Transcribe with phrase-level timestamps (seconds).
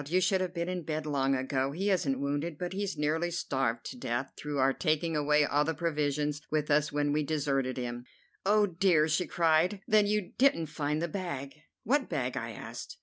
[0.07, 1.73] You should have been in bed long ago!
[1.73, 5.75] He isn't wounded, but he's nearly starved to death through our taking away all the
[5.75, 8.05] provisions with us when we deserted him."
[8.43, 9.81] "Oh, dear!" she cried.
[9.87, 11.53] "Then you didn't find the bag."
[11.83, 12.97] "What bag?" I asked.